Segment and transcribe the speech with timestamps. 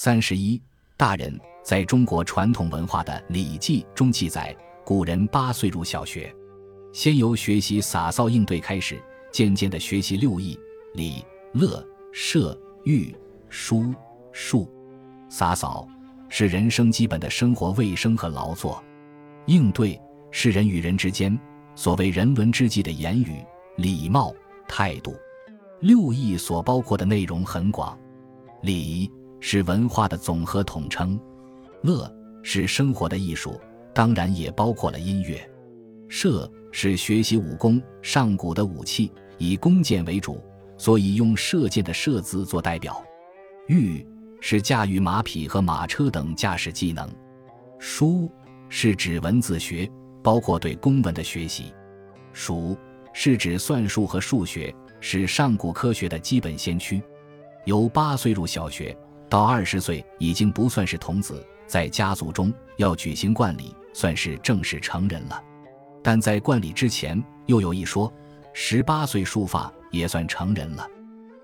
[0.00, 0.62] 三十一，
[0.96, 6.32] 大人在中国传统文化的《礼记》中记载，古人八岁入小学，
[6.92, 10.56] 先由学习洒扫应对开始，渐渐的学习六艺：
[10.94, 13.12] 礼、乐、射、御、
[13.48, 13.92] 书、
[14.30, 14.70] 数。
[15.28, 15.84] 洒扫
[16.28, 18.80] 是人生基本的生活卫生和劳作，
[19.46, 21.36] 应对是人与人之间
[21.74, 23.44] 所谓人伦之际的言语、
[23.74, 24.32] 礼貌、
[24.68, 25.16] 态度。
[25.80, 27.98] 六艺所包括的内容很广，
[28.62, 29.10] 礼。
[29.40, 31.18] 是文化的总和统称，
[31.82, 32.10] 乐
[32.42, 33.60] 是生活的艺术，
[33.94, 35.38] 当然也包括了音乐。
[36.08, 40.42] 射是学习武功，上古的武器以弓箭为主，
[40.76, 43.02] 所以用射箭的射字做代表。
[43.68, 44.06] 御
[44.40, 47.08] 是驾驭马匹和马车等驾驶技能。
[47.78, 48.30] 书
[48.68, 49.90] 是指文字学，
[50.22, 51.72] 包括对公文的学习。
[52.32, 52.76] 数
[53.12, 57.02] 是指算术和数学，是上古科学的基本先驱。
[57.66, 58.96] 由八岁入小学。
[59.28, 65.42] 到二十岁已经不算是童子，在家族中要举行冠礼，算是正式成人了。
[66.02, 68.10] 但在冠礼之前，又有一说：
[68.54, 70.86] 十八岁束发也算成人了。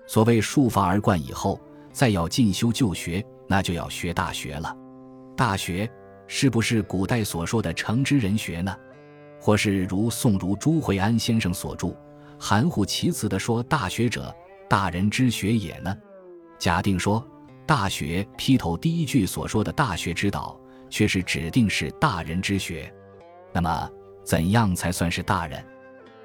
[0.07, 1.59] 所谓束发而冠以后，
[1.91, 4.75] 再要进修就学，那就要学大学了。
[5.37, 5.87] 大学
[6.27, 8.75] 是不是古代所说的成之人学呢？
[9.39, 11.95] 或是如宋儒朱惠安先生所著，
[12.39, 14.35] 含糊其辞地说：“大学者，
[14.67, 15.95] 大人之学也呢？”
[16.57, 17.23] 假定说。
[17.65, 22.93] 大学劈头第一句所说的大学之道，却是指定是大人之学。
[23.51, 23.89] 那么，
[24.23, 25.63] 怎样才算是大人？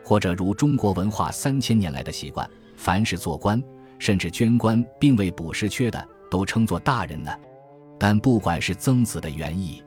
[0.04, 3.62] 或者如中国文化三千年来的习惯，凡是做官
[3.98, 7.30] 甚至捐官并未补实缺的，都称作大人呢？
[7.98, 9.82] 但不管是曾子的原意，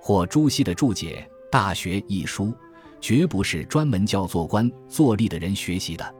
[0.00, 2.52] 或朱熹的注解《大学》一书，
[3.00, 6.14] 绝不是专门教做官做吏的人学习的。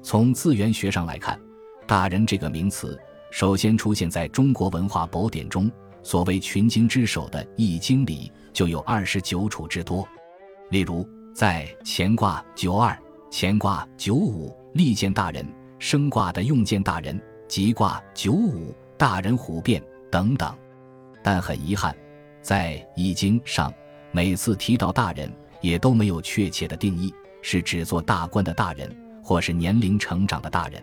[0.00, 1.40] 从字源学上来看
[1.86, 3.00] ，“大人”这个名词。
[3.32, 10.06] 首先出现在中国文化宝典中，所谓群经之首的《易经》里就有二十九处之多。
[10.68, 12.96] 例如，在乾卦九二、
[13.30, 15.46] 乾卦九五，利见大人；
[15.78, 17.16] 升卦的用见大人；
[17.48, 20.54] 吉卦九五，大人虎变等等。
[21.22, 21.96] 但很遗憾，
[22.42, 23.72] 在《易经》上，
[24.10, 30.82] 每次提到大人，也都没有确切的定义，是指做大官的大人，或是年龄成长的大人。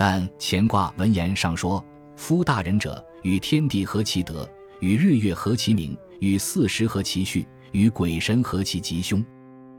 [0.00, 1.84] 但乾卦文言上说
[2.16, 9.22] ：“夫大人者，与天地合其德，与日月合其明，与四时合其序，与鬼神合其吉凶。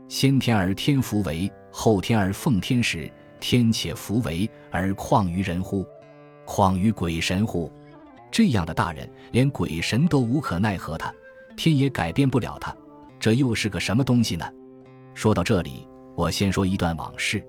[0.06, 5.84] 先天而天福为，后天而奉天时，天且福为而况于人乎？
[6.44, 7.68] 况于鬼神乎？
[8.30, 11.12] 这样的大人，连鬼神都无可奈何他，
[11.56, 12.72] 天也改变不了他，
[13.18, 14.48] 这又是个什么东西呢？”
[15.14, 15.84] 说到这里，
[16.14, 17.44] 我先说一段往事。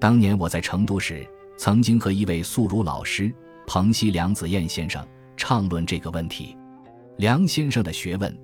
[0.00, 1.28] 当年我在成都时。
[1.56, 3.32] 曾经和一位素儒老师
[3.66, 5.06] 彭西梁子彦先生
[5.36, 6.56] 畅论这个问题。
[7.18, 8.36] 梁先生的学问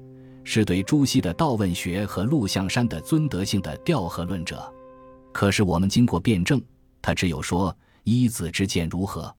[0.45, 4.73] 是对朱熹的道问学和陆象山的尊德性的调和论者。
[5.31, 6.61] 可是我们经过辩证，
[7.01, 7.75] 他只有说
[8.05, 9.35] 一子之见如何？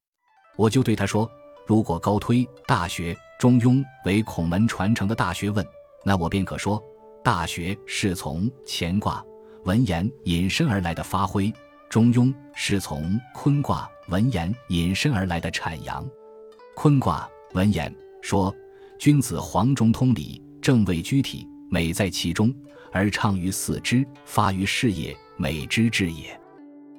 [0.55, 1.29] 我就对他说：
[1.65, 5.65] 如果高推《大学》《中庸》为孔门传承的大学问，
[6.05, 6.79] 那我便可说
[7.23, 9.23] 《大学》是从乾卦
[9.65, 11.51] 文言引申而来的发挥。
[11.93, 16.03] 中庸是从坤卦文言引申而来的阐扬。
[16.75, 18.51] 坤卦文言说
[18.97, 22.51] ：“君子黄中通理，正位居体，美在其中，
[22.91, 26.35] 而畅于四肢，发于事业，美之至也。”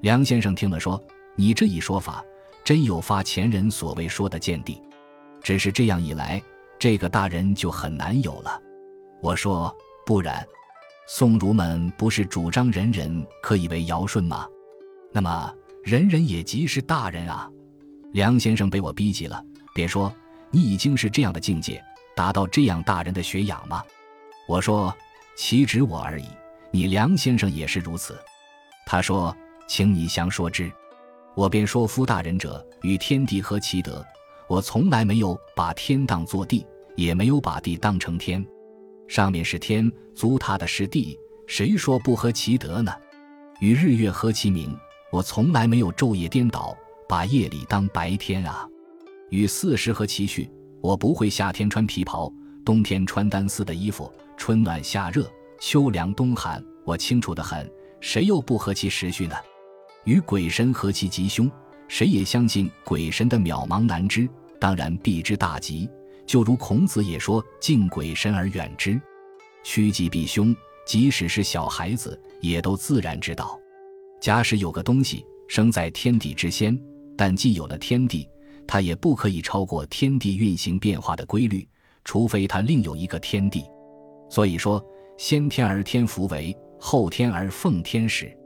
[0.01, 1.03] 梁先生听了说
[1.35, 2.25] ：“你这一说法，
[2.63, 4.81] 真有发前人所谓说的见地。
[5.43, 6.41] 只是这样一来，
[6.79, 8.63] 这个大人就很难有了。”
[9.21, 9.77] 我说
[10.07, 10.47] ：“不然，
[11.09, 14.47] 宋儒们不是主张人人可以为尧舜吗？”
[15.15, 15.55] 那么，
[15.85, 17.49] 人人也即是大人啊！
[18.15, 19.41] 梁先生被我逼急了，
[19.73, 20.13] 别说
[20.51, 21.81] 你已经是这样的境界，
[22.17, 23.81] 达到这样大人的学养吗？
[24.49, 24.93] 我说，
[25.37, 26.27] 岂止我而已，
[26.73, 28.19] 你梁先生也是如此。
[28.87, 29.33] 他说，
[29.69, 30.69] 请你详说之。
[31.37, 34.05] 我便说，夫大人者，与天地合其德。
[34.49, 38.45] 我从来没有把天当作地，也没有把地当成天。
[39.07, 42.93] 上面是天，足踏的是地，谁说不合其德呢？
[43.61, 44.77] 与日月合其明。
[45.15, 46.77] 我从来没有昼夜颠倒，
[47.09, 48.69] 把夜里当白天啊。
[49.31, 50.51] 与四时和其序，
[50.81, 52.29] 我不会夏天穿皮袍，
[52.65, 55.31] 冬天穿单丝的衣服，春暖夏热，
[55.61, 56.61] 秋凉冬寒。
[56.85, 57.71] 我清楚的很，
[58.01, 59.37] 谁又不合其时序呢？
[60.03, 61.49] 与鬼神合其吉凶，
[61.87, 64.29] 谁也相信鬼神的渺茫难知，
[64.59, 65.89] 当然避之大吉。
[66.27, 69.01] 就如孔子也说：“敬鬼神而远之，
[69.63, 70.53] 趋吉避凶。”
[70.85, 73.57] 即使是小孩子，也都自然知道。
[74.21, 76.79] 假使有个东西生在天地之先，
[77.17, 78.29] 但既有了天地，
[78.67, 81.67] 它也不可以超过天地运行变化的规律，
[82.05, 83.65] 除非它另有一个天地。
[84.31, 84.85] 所以说，
[85.19, 88.37] 先天而天福为，后天而奉天时，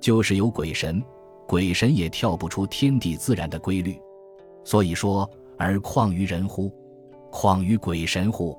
[0.00, 1.02] 就是有鬼神，
[1.46, 4.00] 鬼神也跳不出天地自然的规律。
[4.64, 6.72] 所以说，而况于人乎？
[7.30, 8.58] 况于鬼神乎？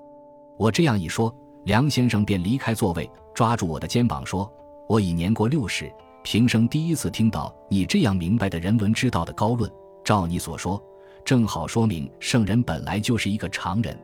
[0.57, 1.35] 我这样一说，
[1.65, 4.51] 梁先生便离开座位，抓住我的肩膀说
[4.87, 5.91] ：“我已年过六十，
[6.31, 9.67] 平生第一次听到你这样明白的人伦之道的高论。
[10.03, 10.79] 照你所说，
[11.25, 13.97] 正好说明圣人本来就是一个常人。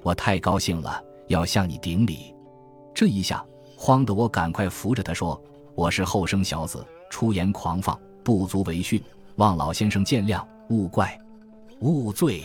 [0.00, 2.32] 我太高兴了，要向你顶礼。”
[2.94, 3.44] 这一下
[3.76, 5.42] 慌得我赶快扶着他说
[5.74, 9.02] ：“我是后生小子，出言狂放，不足为训，
[9.34, 11.20] 望老先生见谅，勿怪，
[11.80, 12.44] 勿罪。”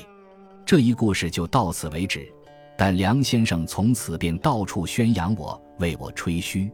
[0.65, 2.27] 这一故事就到此为止，
[2.75, 6.71] 但梁先生从此便到处宣扬我，为我吹嘘。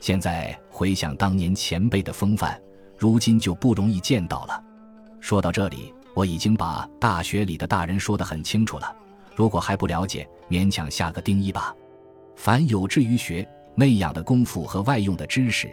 [0.00, 2.60] 现在回想当年前辈的风范，
[2.96, 4.62] 如今就不容易见到了。
[5.20, 8.94] 说到这里，我已经把大学里的大人说得很清楚了。
[9.34, 11.74] 如果还不了解，勉强下个定义吧。
[12.36, 15.68] 凡有志于学、内养的功夫和外用的知识，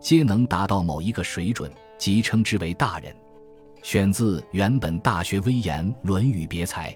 [0.00, 3.14] 皆能达到某一个水准，即称之为大人。
[3.82, 6.92] 选自原本《大学威严·论语别裁》。